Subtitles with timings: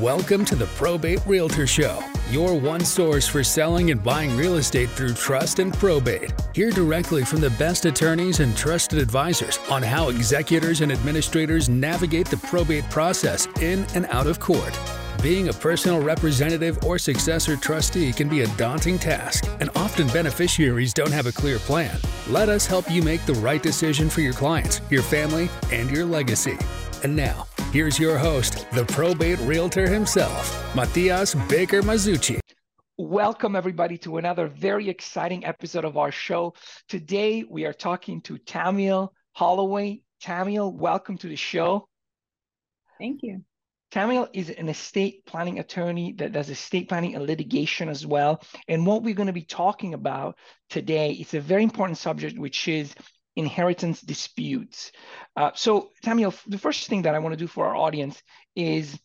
[0.00, 2.00] Welcome to the Probate Realtor Show,
[2.30, 6.34] your one source for selling and buying real estate through trust and probate.
[6.54, 12.26] Hear directly from the best attorneys and trusted advisors on how executors and administrators navigate
[12.26, 14.78] the probate process in and out of court.
[15.22, 20.92] Being a personal representative or successor trustee can be a daunting task, and often beneficiaries
[20.92, 21.98] don't have a clear plan.
[22.28, 26.04] Let us help you make the right decision for your clients, your family, and your
[26.04, 26.58] legacy.
[27.02, 27.46] And now,
[27.76, 32.40] Here's your host, the probate realtor himself, Matias Baker Masucci.
[32.96, 36.54] Welcome, everybody, to another very exciting episode of our show.
[36.88, 40.00] Today, we are talking to Tamiel Holloway.
[40.24, 41.86] Tamiel, welcome to the show.
[42.98, 43.42] Thank you.
[43.92, 48.42] Tamiel is an estate planning attorney that does estate planning and litigation as well.
[48.68, 50.38] And what we're going to be talking about
[50.70, 52.94] today is a very important subject, which is
[53.36, 54.92] inheritance disputes.
[55.36, 58.22] Uh, so, Tamiel, the first thing that I want to do for our audience
[58.54, 58.98] is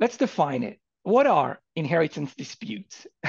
[0.00, 0.80] let's define it.
[1.02, 3.06] What are inheritance disputes?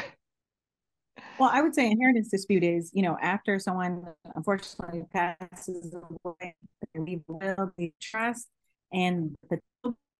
[1.38, 6.56] well, I would say inheritance dispute is, you know, after someone unfortunately passes away,
[6.96, 8.48] they will the trust
[8.92, 9.60] and the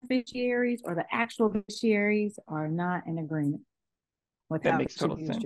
[0.04, 3.64] beneficiaries or the actual beneficiaries are not in agreement
[4.50, 5.44] with that makes total sense.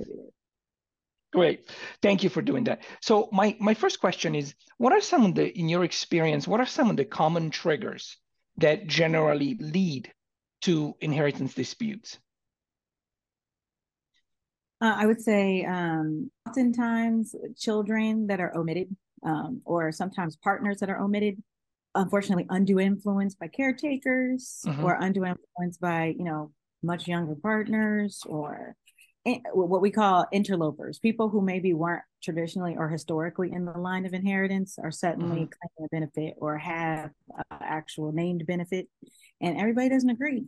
[1.32, 1.70] Great.
[2.02, 2.84] Thank you for doing that.
[3.02, 6.60] So my, my first question is, what are some of the, in your experience, what
[6.60, 8.18] are some of the common triggers
[8.58, 10.12] that generally lead
[10.64, 12.20] to inheritance disputes?
[14.82, 20.90] Uh, I would say um, oftentimes children that are omitted um, or sometimes partners that
[20.90, 21.42] are omitted,
[21.96, 24.84] unfortunately undue influence by caretakers mm-hmm.
[24.84, 26.52] or undue influence by, you know,
[26.84, 28.76] much younger partners or
[29.54, 34.14] what we call interlopers, people who maybe weren't traditionally or historically in the line of
[34.14, 35.78] inheritance are suddenly mm-hmm.
[35.78, 37.12] claiming a benefit or have
[37.52, 38.88] actual named benefit,
[39.40, 40.46] and everybody doesn't agree.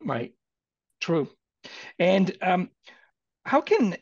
[0.00, 0.34] Right.
[1.00, 1.28] True.
[1.98, 2.70] And um,
[3.44, 3.96] how can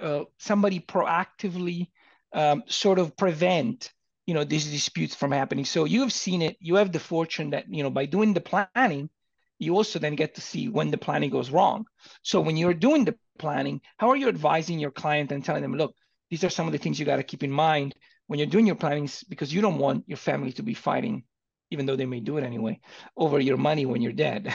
[0.00, 1.88] uh, somebody proactively
[2.32, 3.92] um, sort of prevent
[4.26, 5.64] you know these disputes from happening?
[5.64, 6.56] So you have seen it.
[6.60, 9.10] You have the fortune that you know by doing the planning
[9.60, 11.84] you also then get to see when the planning goes wrong.
[12.22, 15.76] So when you're doing the planning, how are you advising your client and telling them,
[15.76, 15.94] look,
[16.30, 17.94] these are some of the things you got to keep in mind
[18.26, 21.24] when you're doing your plannings because you don't want your family to be fighting,
[21.70, 22.80] even though they may do it anyway,
[23.16, 24.52] over your money when you're dead.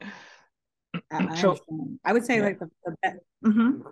[1.12, 1.58] I, so,
[2.04, 2.44] I would say yeah.
[2.44, 3.82] like the, the best, mm-hmm.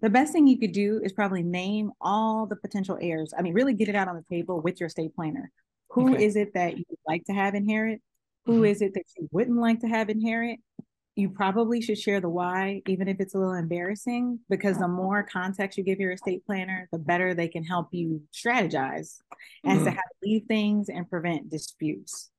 [0.00, 3.34] the best thing you could do is probably name all the potential heirs.
[3.36, 5.50] I mean, really get it out on the table with your estate planner.
[5.90, 6.24] Who okay.
[6.24, 8.00] is it that you would like to have inherit?
[8.46, 8.64] Who mm-hmm.
[8.64, 10.60] is it that you wouldn't like to have inherit?
[11.16, 15.22] You probably should share the why, even if it's a little embarrassing, because the more
[15.22, 19.18] context you give your estate planner, the better they can help you strategize
[19.64, 19.84] as mm-hmm.
[19.84, 22.30] to how to leave things and prevent disputes.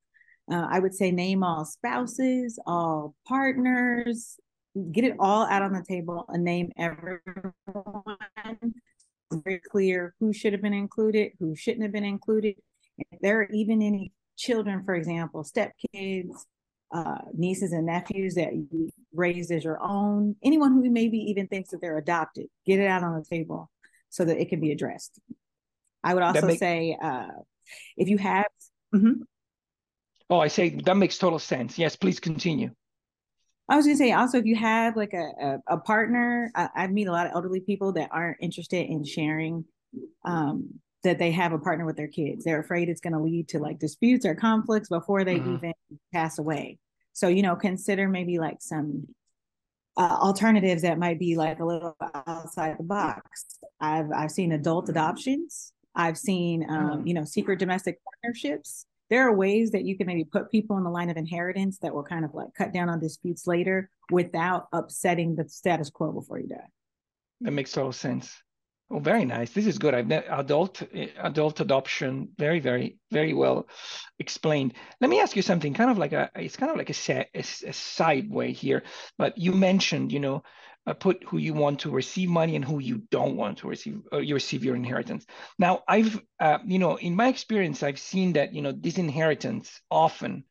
[0.52, 4.38] Uh, I would say name all spouses, all partners,
[4.92, 7.24] get it all out on the table and name everyone.
[9.32, 12.56] Very clear who should have been included, who shouldn't have been included.
[12.98, 16.34] If there are even any children, for example, stepkids,
[16.94, 21.70] uh, nieces and nephews that you raised as your own, anyone who maybe even thinks
[21.72, 23.70] that they're adopted, get it out on the table
[24.10, 25.20] so that it can be addressed.
[26.04, 26.60] I would also make...
[26.60, 27.28] say uh,
[27.98, 28.48] if you have.
[28.94, 29.22] Mm-hmm.
[30.30, 31.78] Oh, I say that makes total sense.
[31.78, 32.72] Yes, please continue.
[33.70, 36.88] I was gonna say also if you have like a a, a partner, I, I,
[36.88, 39.66] meet a lot of elderly people that aren't interested in sharing
[40.26, 42.44] um, that they have a partner with their kids.
[42.44, 45.56] They're afraid it's going to lead to like disputes or conflicts before they mm-hmm.
[45.56, 45.74] even
[46.14, 46.78] pass away.
[47.14, 49.08] So, you know, consider maybe like some
[49.98, 51.96] uh, alternatives that might be like a little
[52.26, 53.46] outside the box.
[53.80, 55.74] I've I've seen adult adoptions.
[55.96, 57.08] I've seen um, mm-hmm.
[57.08, 58.86] you know secret domestic partnerships.
[59.10, 61.94] There are ways that you can maybe put people in the line of inheritance that
[61.94, 66.40] will kind of like cut down on disputes later without upsetting the status quo before
[66.40, 66.70] you die.
[67.42, 68.42] That makes total sense.
[68.94, 69.52] Oh, very nice.
[69.52, 69.94] This is good.
[69.94, 70.84] I've adult
[71.18, 72.28] adult adoption.
[72.38, 73.70] Very, very, very well
[74.20, 74.74] explained.
[75.00, 75.74] Let me ask you something.
[75.74, 78.84] Kind of like a, it's kind of like a, a, a side way here.
[79.18, 80.44] But you mentioned, you know,
[80.86, 84.02] uh, put who you want to receive money and who you don't want to receive.
[84.12, 85.26] Uh, you receive your inheritance.
[85.58, 89.80] Now, I've, uh, you know, in my experience, I've seen that, you know, this inheritance
[89.90, 90.44] often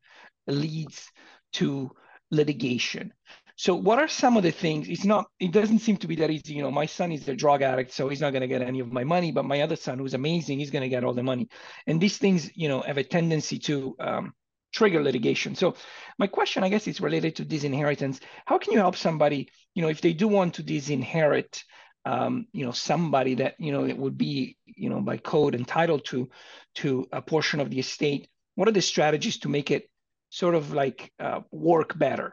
[0.46, 1.10] leads
[1.54, 1.90] to
[2.30, 3.12] litigation.
[3.60, 4.88] So what are some of the things?
[4.88, 6.54] It's not, it doesn't seem to be that easy.
[6.54, 8.80] You know, my son is a drug addict, so he's not going to get any
[8.80, 11.22] of my money, but my other son, who's amazing, he's going to get all the
[11.22, 11.46] money.
[11.86, 14.32] And these things, you know, have a tendency to um,
[14.72, 15.54] trigger litigation.
[15.54, 15.74] So
[16.18, 18.20] my question, I guess, is related to disinheritance.
[18.46, 21.62] How can you help somebody, you know, if they do want to disinherit,
[22.06, 26.06] um, you know, somebody that, you know, it would be, you know, by code entitled
[26.06, 26.30] to,
[26.76, 29.90] to a portion of the estate, what are the strategies to make it
[30.30, 32.32] sort of like uh, work better?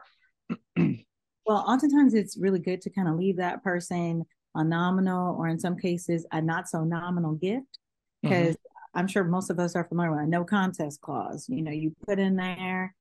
[1.48, 4.22] well, oftentimes it's really good to kind of leave that person
[4.54, 7.78] a nominal or in some cases a not so nominal gift
[8.22, 8.98] because mm-hmm.
[8.98, 11.46] I'm sure most of us are familiar with a no contest clause.
[11.48, 12.94] You know, you put in there,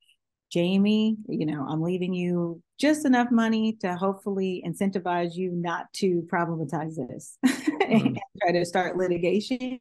[0.50, 6.26] Jamie, you know, I'm leaving you just enough money to hopefully incentivize you not to
[6.32, 7.92] problematize this mm-hmm.
[7.92, 9.80] and try to start litigation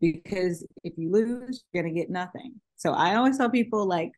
[0.00, 2.54] because if you lose, you're going to get nothing.
[2.76, 4.12] So I always tell people like,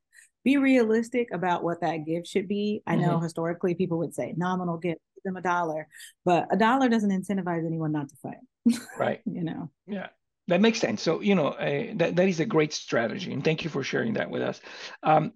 [0.44, 2.82] be realistic about what that gift should be.
[2.86, 3.24] I know mm-hmm.
[3.24, 5.88] historically people would say nominal gift, give them a dollar,
[6.24, 8.78] but a dollar doesn't incentivize anyone not to fight.
[8.98, 9.20] Right.
[9.26, 9.70] you know.
[9.86, 10.08] Yeah.
[10.48, 11.02] That makes sense.
[11.02, 13.32] So, you know, uh, that, that is a great strategy.
[13.32, 14.60] And thank you for sharing that with us.
[15.02, 15.32] Um,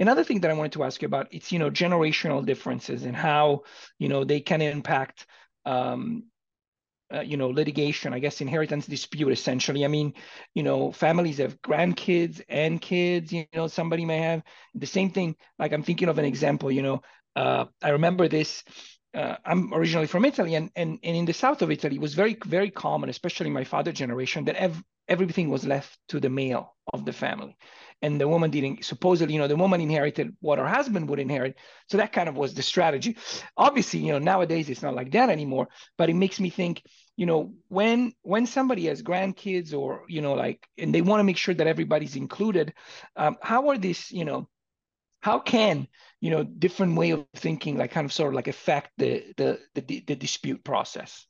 [0.00, 3.14] another thing that I wanted to ask you about, it's, you know, generational differences and
[3.14, 3.64] how,
[3.98, 5.26] you know, they can impact
[5.66, 6.24] um,
[7.12, 9.84] uh, you know litigation i guess inheritance dispute essentially.
[9.84, 10.14] I mean
[10.54, 14.42] you know families have grandkids and kids you know somebody may have
[14.74, 15.36] the same thing.
[15.58, 17.02] Like i'm thinking of an example you know
[17.36, 18.64] uh, i remember this
[19.14, 22.14] uh, i'm originally from italy and, and and in the south of italy it was
[22.14, 26.74] very very common especially my father generation that ev- everything was left to the male
[26.92, 27.56] of the family
[28.04, 31.56] and the woman didn't supposedly you know the woman inherited what her husband would inherit.
[31.88, 33.16] So that kind of was the strategy.
[33.56, 35.68] Obviously you know nowadays it's not like that anymore
[35.98, 36.82] but it makes me think
[37.16, 41.24] you know when when somebody has grandkids or you know like and they want to
[41.24, 42.74] make sure that everybody's included
[43.16, 44.48] um, how are these you know
[45.20, 45.88] how can
[46.20, 49.58] you know different way of thinking like kind of sort of like affect the the
[49.74, 51.26] the, the dispute process?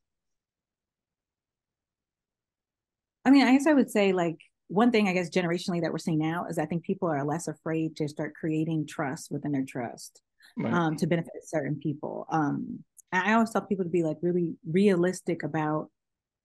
[3.25, 4.37] I mean i guess i would say like
[4.69, 7.49] one thing i guess generationally that we're seeing now is i think people are less
[7.49, 10.23] afraid to start creating trust within their trust
[10.57, 10.73] right.
[10.73, 12.83] um, to benefit certain people um,
[13.15, 15.91] I always tell people to be like really realistic about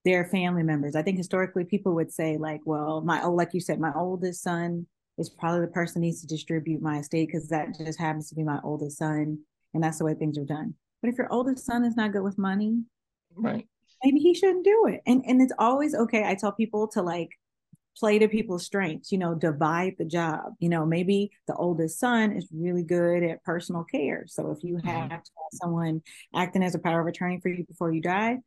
[0.06, 0.95] their family members.
[0.95, 4.44] I think historically people would say like, well, my oh, like you said, my oldest
[4.44, 4.86] son
[5.18, 8.44] is probably the person needs to distribute my estate because that just happens to be
[8.44, 9.39] my oldest son,
[9.74, 10.74] and that's the way things are done.
[11.01, 12.83] But if your oldest son is not good with money,
[13.36, 13.68] right,
[14.04, 15.01] maybe he shouldn't do it.
[15.06, 16.24] And and it's always okay.
[16.24, 17.31] I tell people to like
[18.00, 20.54] play to people's strengths, you know, divide the job.
[20.60, 24.24] You know, maybe the oldest son is really good at personal care.
[24.28, 24.88] So if you mm-hmm.
[24.88, 26.01] have, have someone
[26.34, 28.38] acting as a power of attorney for you before you die,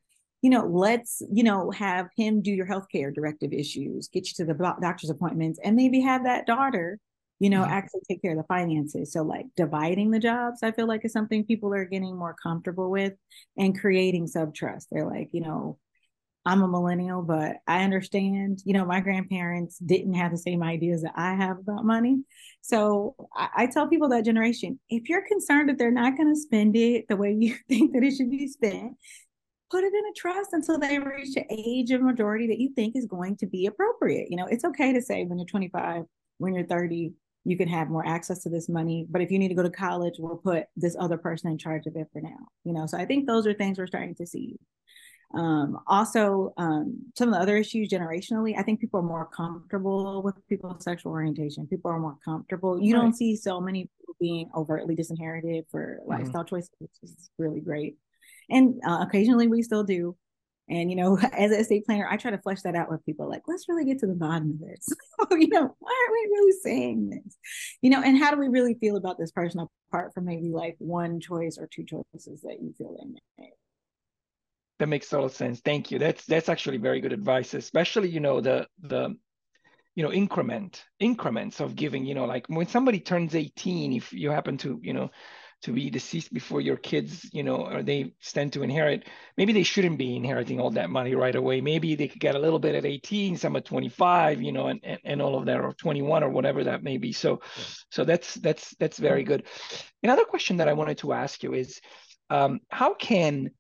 [0.40, 4.52] you know, let's, you know, have him do your healthcare directive issues, get you to
[4.52, 6.99] the doctor's appointments, and maybe have that daughter,
[7.38, 7.72] you know, mm-hmm.
[7.72, 9.12] actually take care of the finances.
[9.12, 12.90] So like dividing the jobs, I feel like is something people are getting more comfortable
[12.90, 13.12] with
[13.56, 14.88] and creating sub trust.
[14.90, 15.78] They're like, you know,
[16.44, 21.02] I'm a millennial, but I understand, you know, my grandparents didn't have the same ideas
[21.02, 22.24] that I have about money.
[22.62, 26.40] So I, I tell people that generation, if you're concerned that they're not going to
[26.40, 28.94] spend it the way you think that it should be spent,
[29.70, 32.96] put it in a trust until they reach the age of majority that you think
[32.96, 34.26] is going to be appropriate.
[34.28, 36.04] You know, it's okay to say when you're 25,
[36.38, 37.12] when you're 30,
[37.44, 39.06] you can have more access to this money.
[39.08, 41.86] But if you need to go to college, we'll put this other person in charge
[41.86, 42.48] of it for now.
[42.64, 44.58] You know, so I think those are things we're starting to see.
[45.34, 50.23] Um, also, um, some of the other issues generationally, I think people are more comfortable
[50.23, 51.67] with people's sexual orientation.
[51.67, 52.81] People are more comfortable.
[52.81, 53.02] You right.
[53.02, 56.11] don't see so many people being overtly disinherited for mm-hmm.
[56.11, 57.96] lifestyle choices, which is really great.
[58.50, 60.17] And uh, occasionally we still do.
[60.69, 63.28] And you know, as an estate planner, I try to flesh that out with people.
[63.28, 64.87] Like, let's really get to the bottom of this.
[65.31, 67.37] you know, why are we really saying this?
[67.81, 70.76] You know, and how do we really feel about this person apart from maybe like
[70.78, 73.52] one choice or two choices that you feel they made?
[74.79, 75.61] That makes total sense.
[75.61, 75.99] Thank you.
[75.99, 79.17] That's that's actually very good advice, especially you know the the
[79.95, 82.05] you know increment increments of giving.
[82.05, 85.11] You know, like when somebody turns 18, if you happen to you know
[85.62, 89.62] to be deceased before your kids, you know, or they stand to inherit, maybe they
[89.62, 91.61] shouldn't be inheriting all that money right away.
[91.61, 94.81] Maybe they could get a little bit at 18, some at 25, you know, and,
[94.83, 97.12] and, and all of that, or 21 or whatever that may be.
[97.12, 97.64] So, yeah.
[97.91, 99.45] so that's that's that's very good.
[100.02, 101.81] Another question that I wanted to ask you is,
[102.29, 103.50] um, how can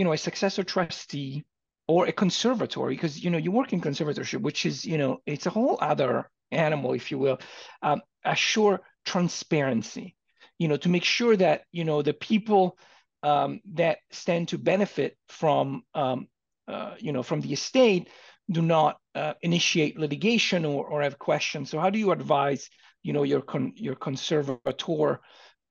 [0.00, 1.44] you know a successor trustee
[1.86, 5.44] or a conservatory because you know you work in conservatorship which is you know it's
[5.44, 7.38] a whole other animal if you will
[7.82, 10.16] um, assure transparency
[10.58, 12.78] you know to make sure that you know the people
[13.22, 16.28] um, that stand to benefit from um,
[16.66, 18.08] uh, you know from the estate
[18.50, 21.70] do not uh, initiate litigation or, or have questions.
[21.70, 22.70] So how do you advise
[23.02, 25.20] you know your con- your conservator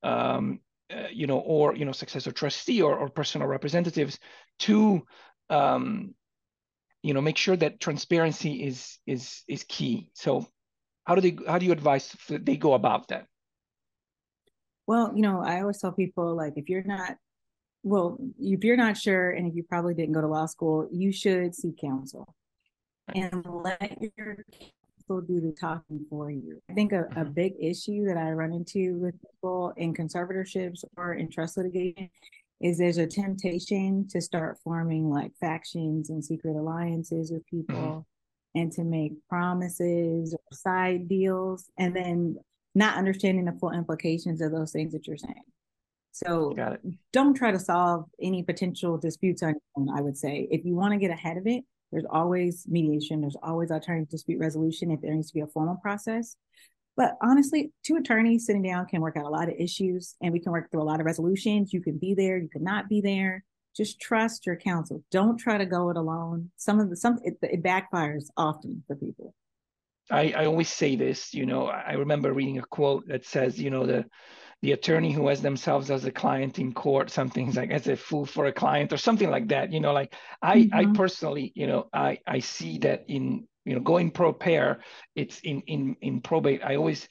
[0.04, 0.60] um,
[1.12, 4.20] you know, or you know, successor trustee or, or personal representatives
[4.60, 5.02] to,
[5.50, 6.14] um,
[7.02, 10.10] you know, make sure that transparency is is is key.
[10.14, 10.48] So,
[11.06, 13.26] how do they how do you advise they go about that?
[14.88, 17.18] Well, you know, I always tell people like if you're not
[17.84, 21.12] well, if you're not sure and if you probably didn't go to law school, you
[21.12, 22.36] should seek counsel
[23.16, 24.38] and let your
[25.10, 26.62] counsel do the talking for you.
[26.70, 27.32] I think a, a mm-hmm.
[27.32, 32.10] big issue that I run into with people in conservatorships or in trust litigation
[32.62, 38.60] is there's a temptation to start forming like factions and secret alliances with people mm-hmm.
[38.60, 42.36] and to make promises or side deals and then
[42.76, 45.36] not understanding the full implications of those things that you're saying.
[46.12, 46.54] So
[47.14, 50.48] don't try to solve any potential disputes on your own, I would say.
[50.52, 54.40] If you want to get ahead of it, there's always mediation, there's always alternative dispute
[54.40, 56.36] resolution if there needs to be a formal process.
[56.96, 60.40] But honestly, two attorneys sitting down can work out a lot of issues and we
[60.40, 61.72] can work through a lot of resolutions.
[61.72, 63.44] You can be there, you could not be there.
[63.76, 65.04] Just trust your counsel.
[65.10, 66.52] Don't try to go it alone.
[66.58, 69.34] Some of the some it, it backfires often for people.
[70.12, 73.70] I, I always say this, you know, I remember reading a quote that says, you
[73.70, 74.06] know, the
[74.62, 78.26] the attorney who has themselves as a client in court, something like as a fool
[78.26, 79.72] for a client or something like that.
[79.72, 80.76] You know, like I mm-hmm.
[80.76, 84.80] I personally, you know, I I see that in you know going pro per,
[85.16, 86.62] it's in in in probate.
[86.64, 87.08] I always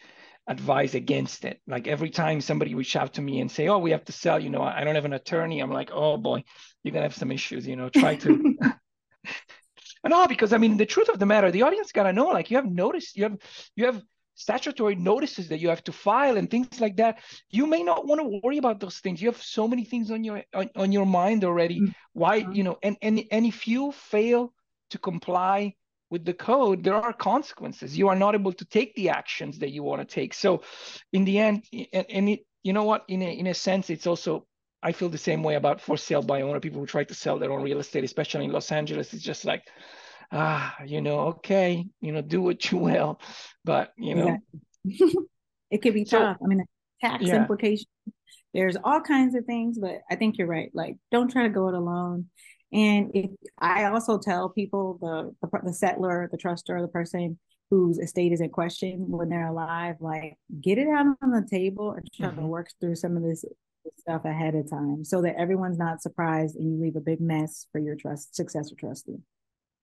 [0.46, 1.60] advise against it.
[1.66, 4.38] Like every time somebody reach out to me and say, "Oh, we have to sell,"
[4.38, 5.60] you know, I don't have an attorney.
[5.60, 6.44] I'm like, "Oh boy,
[6.82, 8.56] you're gonna have some issues." You know, try to.
[10.06, 12.26] no, because I mean, the truth of the matter, the audience gotta know.
[12.26, 13.38] Like you have noticed, you have
[13.76, 14.02] you have
[14.38, 17.18] statutory notices that you have to file and things like that.
[17.50, 19.20] You may not want to worry about those things.
[19.20, 21.80] You have so many things on your on, on your mind already.
[21.80, 21.92] Mm-hmm.
[22.12, 24.54] Why, you know, and and and if you fail
[24.90, 25.74] to comply
[26.08, 27.98] with the code, there are consequences.
[27.98, 30.32] You are not able to take the actions that you want to take.
[30.32, 30.62] So,
[31.12, 34.06] in the end, and, and it, you know what, in a in a sense, it's
[34.06, 34.46] also
[34.82, 37.38] I feel the same way about for sale by owner people who try to sell
[37.38, 39.12] their own real estate, especially in Los Angeles.
[39.12, 39.64] It's just like,
[40.32, 43.20] ah, you know, okay, you know, do what you will,
[43.64, 44.38] but you know,
[45.70, 46.36] it could be so, tough.
[46.42, 46.64] I mean,
[47.00, 47.36] tax yeah.
[47.36, 47.86] implications.
[48.54, 50.70] There's all kinds of things, but I think you're right.
[50.72, 52.26] Like, don't try to go it alone.
[52.72, 57.38] And if I also tell people the, the the settlor, the trustor, the person
[57.70, 61.92] whose estate is in question when they're alive, like get it out on the table
[61.92, 62.40] and try mm-hmm.
[62.40, 63.44] to work through some of this
[63.98, 67.66] stuff ahead of time so that everyone's not surprised and you leave a big mess
[67.72, 69.18] for your trust successor trustee.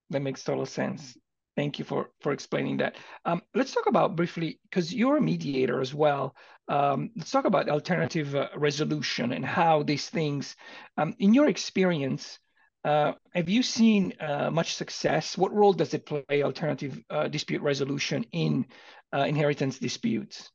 [0.09, 1.17] That makes total sense.
[1.55, 2.97] Thank you for for explaining that.
[3.23, 6.35] Um, let's talk about briefly because you're a mediator as well.
[6.67, 10.55] Um, let's talk about alternative uh, resolution and how these things,
[10.97, 12.39] um, in your experience,
[12.83, 15.37] uh, have you seen uh, much success?
[15.37, 18.65] What role does it play, alternative uh, dispute resolution in
[19.13, 20.51] uh, inheritance disputes?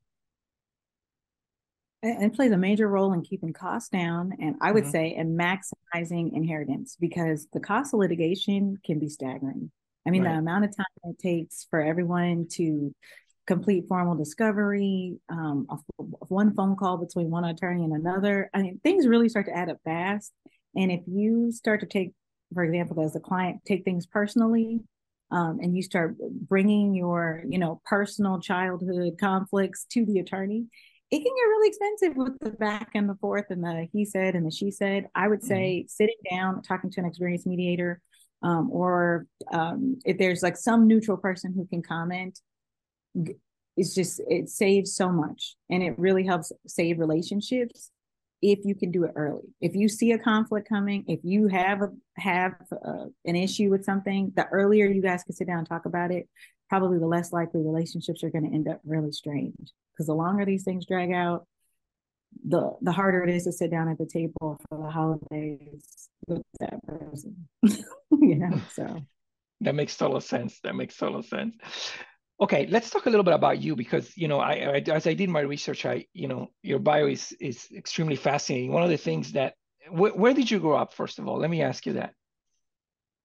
[2.02, 4.90] It plays a major role in keeping costs down, and I would mm-hmm.
[4.90, 9.70] say, in maximizing inheritance because the cost of litigation can be staggering.
[10.06, 10.32] I mean, right.
[10.32, 12.94] the amount of time it takes for everyone to
[13.46, 15.66] complete formal discovery, um,
[15.98, 18.48] one phone call between one attorney and another.
[18.54, 20.32] I mean, things really start to add up fast.
[20.74, 22.12] And if you start to take
[22.52, 24.80] for example, as a client, take things personally,
[25.30, 30.66] um, and you start bringing your, you know, personal childhood conflicts to the attorney,
[31.10, 34.34] it can get really expensive with the back and the forth and the he said
[34.34, 35.06] and the she said.
[35.14, 35.88] I would say mm-hmm.
[35.88, 38.00] sitting down, talking to an experienced mediator,
[38.42, 42.38] um, or um, if there's like some neutral person who can comment,
[43.76, 47.90] it's just it saves so much, and it really helps save relationships
[48.42, 49.48] if you can do it early.
[49.60, 53.84] If you see a conflict coming, if you have a, have a, an issue with
[53.84, 56.28] something, the earlier you guys can sit down and talk about it,
[56.70, 59.72] probably the less likely relationships are going to end up really strange.
[59.92, 61.46] Because the longer these things drag out,
[62.48, 66.42] the the harder it is to sit down at the table for the holidays with
[66.60, 67.48] that person.
[67.62, 69.04] you know, so
[69.60, 70.60] that makes total sense.
[70.62, 71.54] That makes total sense.
[72.40, 75.14] Okay, let's talk a little bit about you because you know, I, I, as I
[75.14, 78.72] did my research, I you know, your bio is is extremely fascinating.
[78.72, 79.54] One of the things that
[79.88, 80.94] wh- where did you grow up?
[80.94, 82.14] First of all, let me ask you that.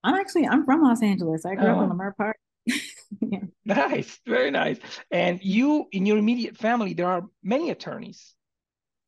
[0.03, 1.45] I'm actually I'm from Los Angeles.
[1.45, 2.11] I grew up in oh.
[2.17, 2.37] Park.
[3.21, 3.39] yeah.
[3.65, 4.77] Nice, very nice.
[5.09, 8.35] And you, in your immediate family, there are many attorneys,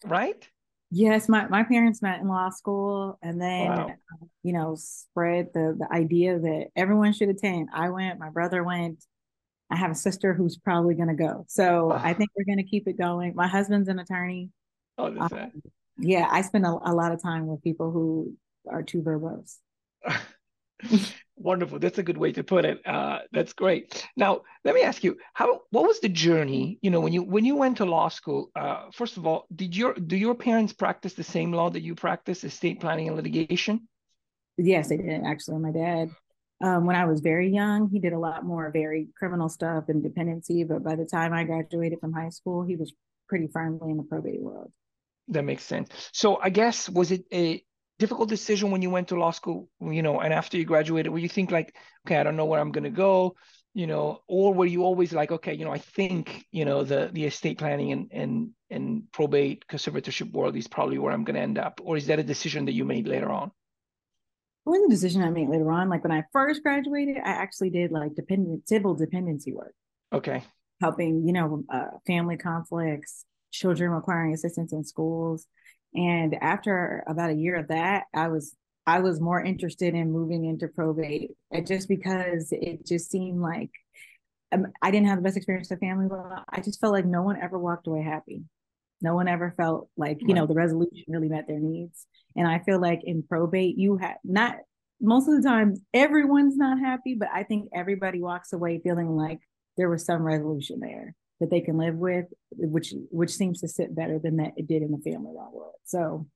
[0.03, 0.47] right?
[0.89, 3.95] Yes, my, my parents met in law school and then, wow.
[4.41, 7.69] you know, spread the, the idea that everyone should attend.
[7.73, 9.03] I went, my brother went,
[9.69, 11.45] I have a sister who's probably going to go.
[11.49, 11.99] So oh.
[12.01, 13.35] I think we're going to keep it going.
[13.35, 14.49] My husband's an attorney.
[14.97, 15.51] Oh, that's um,
[15.99, 18.33] Yeah, I spend a, a, lot of time with people who
[18.69, 19.57] are too verbose.
[21.39, 21.79] Wonderful.
[21.79, 22.85] That's a good way to put it.
[22.85, 24.05] Uh, that's great.
[24.15, 26.79] Now, let me ask you, how what was the journey?
[26.81, 29.75] You know, when you when you went to law school, uh, first of all, did
[29.75, 33.87] your do your parents practice the same law that you practice, estate planning and litigation?
[34.57, 35.23] Yes, they did.
[35.23, 36.09] Actually, my dad
[36.61, 40.01] um, when I was very young, he did a lot more very criminal stuff and
[40.01, 40.63] dependency.
[40.63, 42.93] But by the time I graduated from high school, he was
[43.29, 44.71] pretty firmly in the probate world.
[45.27, 45.89] That makes sense.
[46.13, 47.63] So I guess was it a
[47.99, 49.69] difficult decision when you went to law school?
[49.81, 51.75] You know, and after you graduated, where you think like,
[52.05, 53.35] okay, I don't know where I'm going to go.
[53.77, 57.11] you know, or were you always like, okay, you know, I think, you know, the
[57.13, 61.41] the estate planning and and and probate conservatorship world is probably where I'm going to
[61.41, 63.51] end up, or is that a decision that you made later on?
[64.65, 65.89] It was a decision I made later on.
[65.89, 69.73] Like when I first graduated, I actually did like dependent civil dependency work.
[70.11, 70.43] Okay.
[70.81, 75.47] Helping, you know, uh, family conflicts, children requiring assistance in schools,
[75.97, 80.45] and after about a year of that, I was I was more interested in moving
[80.45, 81.31] into probate
[81.65, 83.71] just because it just seemed like
[84.53, 86.43] um, I didn't have the best experience with family law.
[86.49, 88.43] I just felt like no one ever walked away happy.
[89.01, 90.35] No one ever felt like, you right.
[90.35, 92.07] know, the resolution really met their needs.
[92.35, 94.55] And I feel like in probate, you have not
[95.01, 99.39] most of the time, everyone's not happy, but I think everybody walks away feeling like
[99.75, 103.95] there was some resolution there that they can live with, which which seems to sit
[103.95, 105.75] better than that it did in the family law world.
[105.85, 106.27] So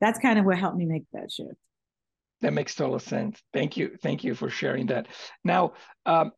[0.00, 1.54] that's kind of what helped me make that shift.
[2.42, 3.40] That makes total sense.
[3.52, 3.96] Thank you.
[4.02, 5.06] Thank you for sharing that.
[5.42, 5.72] Now,
[6.04, 6.32] um,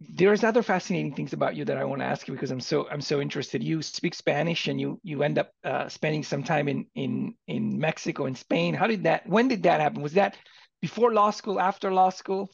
[0.00, 2.88] there's other fascinating things about you that I want to ask you because I'm so
[2.90, 3.62] I'm so interested.
[3.62, 7.78] You speak Spanish and you you end up uh, spending some time in in in
[7.78, 8.74] Mexico and Spain.
[8.74, 9.26] How did that?
[9.28, 10.02] When did that happen?
[10.02, 10.36] Was that
[10.80, 11.60] before law school?
[11.60, 12.50] After law school?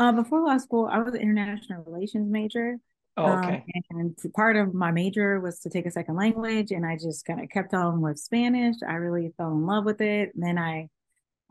[0.00, 2.78] Uh, before law school, I was an international relations major.
[3.18, 3.64] Oh, um, okay.
[3.92, 7.26] Um, and part of my major was to take a second language, and I just
[7.26, 8.76] kind of kept on with Spanish.
[8.88, 10.34] I really fell in love with it.
[10.34, 10.88] And then I,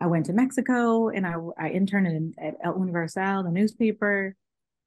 [0.02, 4.36] I went to Mexico, and I I interned in, at El Universal, the newspaper,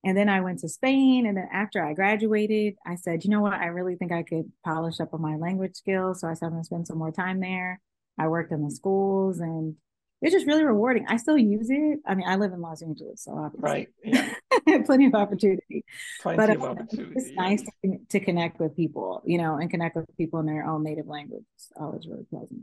[0.02, 1.26] and then I went to Spain.
[1.26, 4.50] And then after I graduated, I said, you know what, I really think I could
[4.64, 6.22] polish up on my language skills.
[6.22, 7.80] So I said I'm gonna spend some more time there.
[8.18, 9.76] I worked in the schools, and
[10.22, 11.04] it's just really rewarding.
[11.08, 11.98] I still use it.
[12.06, 13.60] I mean, I live in Los Angeles, so obviously.
[13.60, 13.88] right,
[14.66, 15.84] yeah, plenty of opportunity.
[16.20, 17.12] Plenty but of opportunity.
[17.16, 17.42] It's yeah.
[17.42, 20.84] nice to, to connect with people, you know, and connect with people in their own
[20.84, 21.44] native language.
[21.56, 22.62] It's always really pleasant.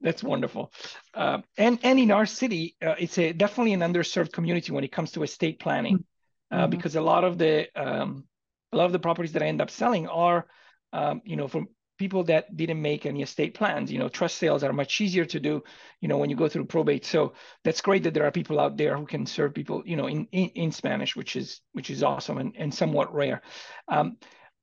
[0.00, 0.72] That's wonderful,
[1.14, 4.92] uh, and and in our city, uh, it's a definitely an underserved community when it
[4.92, 6.04] comes to estate planning,
[6.52, 6.64] uh, mm-hmm.
[6.64, 8.24] uh, because a lot of the um,
[8.72, 10.46] a lot of the properties that I end up selling are,
[10.92, 11.68] um, you know, from
[11.98, 13.92] people that didn't make any estate plans.
[13.92, 15.62] You know, trust sales are much easier to do,
[16.00, 17.04] you know, when you go through probate.
[17.04, 17.34] So
[17.64, 20.26] that's great that there are people out there who can serve people, you know, in
[20.32, 23.42] in, in Spanish, which is which is awesome and, and somewhat rare.
[23.88, 24.16] Um,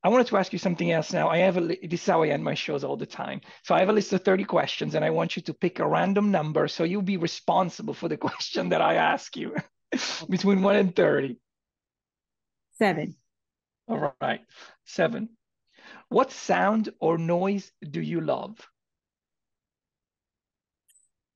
[0.03, 1.29] I wanted to ask you something else now.
[1.29, 3.41] I have a this is how I end my shows all the time.
[3.63, 5.87] So I have a list of 30 questions and I want you to pick a
[5.87, 6.67] random number.
[6.67, 9.55] So you'll be responsible for the question that I ask you
[10.29, 11.37] between one and 30.
[12.77, 13.15] Seven.
[13.87, 14.41] All right.
[14.85, 15.29] Seven.
[16.09, 18.57] What sound or noise do you love?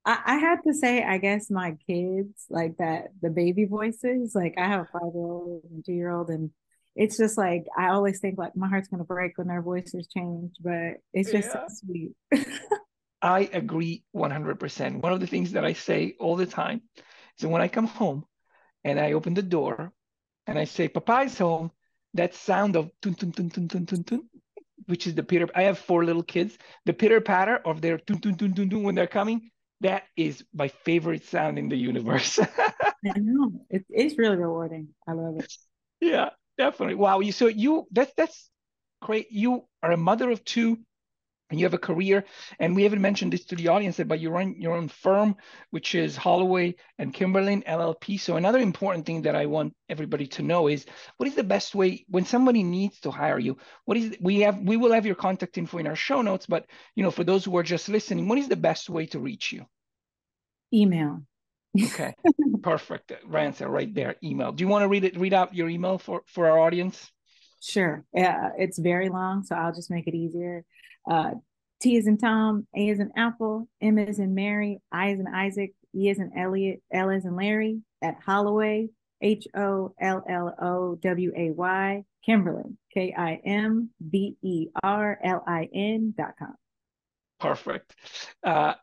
[0.06, 4.34] I, I have to say, I guess my kids like that, the baby voices.
[4.34, 6.52] Like I have a five year old and two year old, and
[6.96, 10.54] it's just like I always think like my heart's gonna break when their voices change,
[10.62, 11.68] but it's just yeah.
[11.68, 12.12] so sweet.
[13.22, 15.02] I agree 100%.
[15.02, 17.88] One of the things that I say all the time is that when I come
[17.88, 18.26] home
[18.84, 19.92] and I open the door
[20.48, 21.72] and I say, Papa is home,
[22.14, 24.30] that sound of tun tun tun tun tun tun tun
[24.86, 25.48] which is the pitter.
[25.56, 26.58] I have four little kids.
[26.86, 29.50] The pitter patter of their dun, dun, dun, dun, dun, when they're coming,
[29.82, 32.40] that is my favorite sound in the universe.
[33.06, 34.90] I know it, it's really rewarding.
[35.08, 35.52] I love it.
[36.02, 36.96] Yeah, definitely.
[36.96, 37.20] Wow.
[37.22, 38.50] You so you that's that's
[39.02, 39.32] great.
[39.32, 40.80] You are a mother of two
[41.50, 42.24] and you have a career
[42.60, 45.36] and we haven't mentioned this to the audience but you run your own firm
[45.72, 50.44] which is holloway and kimberlin llp so another important thing that i want everybody to
[50.44, 50.86] know is
[51.18, 54.60] what is the best way when somebody needs to hire you what is we have
[54.60, 57.44] we will have your contact info in our show notes but you know for those
[57.44, 59.66] who are just listening what is the best way to reach you?
[60.74, 61.24] Email.
[61.82, 62.14] Okay.
[62.62, 64.52] Perfect answer right there email.
[64.52, 67.12] Do you want to read it read out your email for for our audience?
[67.62, 68.06] Sure.
[68.14, 70.64] Yeah, it's very long, so I'll just make it easier.
[71.10, 71.32] Uh,
[71.82, 75.28] T is in Tom, A is in Apple, M is in Mary, I is in
[75.28, 78.90] Isaac, E is in Elliot, L is in Larry at Holloway,
[79.22, 85.20] H O L L O W A Y, Kimberlin, K I M B E R
[85.24, 86.56] L I N dot com.
[87.40, 87.96] Perfect.
[88.44, 88.74] Uh,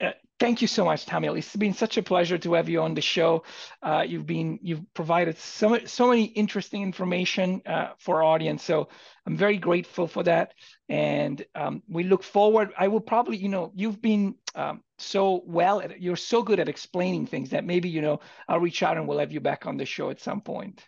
[0.00, 1.36] uh, thank you so much, Tamiel.
[1.36, 3.44] It's been such a pleasure to have you on the show.
[3.82, 8.62] Uh, you've been you've provided so so many interesting information uh, for our audience.
[8.62, 8.88] So
[9.26, 10.54] I'm very grateful for that,
[10.88, 12.72] and um, we look forward.
[12.78, 15.80] I will probably, you know, you've been um, so well.
[15.80, 19.08] At, you're so good at explaining things that maybe you know I'll reach out and
[19.08, 20.82] we'll have you back on the show at some point.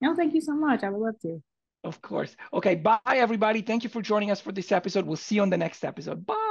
[0.00, 0.82] No, thank you so much.
[0.82, 1.42] I would love to.
[1.84, 2.34] Of course.
[2.52, 2.74] Okay.
[2.74, 3.62] Bye, everybody.
[3.62, 5.06] Thank you for joining us for this episode.
[5.06, 6.26] We'll see you on the next episode.
[6.26, 6.47] Bye.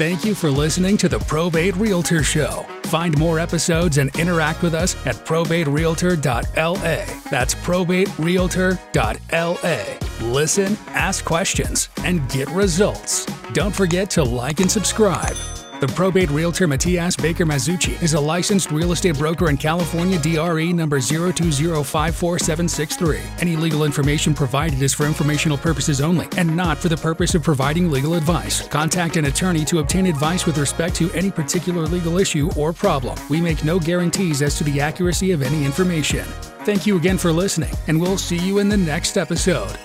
[0.00, 2.64] Thank you for listening to the Probate Realtor Show.
[2.84, 7.30] Find more episodes and interact with us at probaterealtor.la.
[7.30, 10.32] That's probaterealtor.la.
[10.32, 13.26] Listen, ask questions, and get results.
[13.52, 15.36] Don't forget to like and subscribe.
[15.80, 20.74] The probate realtor Matias Baker Masucci is a licensed real estate broker in California, DRE
[20.74, 23.40] number 020547763.
[23.40, 27.42] Any legal information provided is for informational purposes only and not for the purpose of
[27.42, 28.68] providing legal advice.
[28.68, 33.18] Contact an attorney to obtain advice with respect to any particular legal issue or problem.
[33.30, 36.26] We make no guarantees as to the accuracy of any information.
[36.66, 39.78] Thank you again for listening, and we'll see you in the next episode.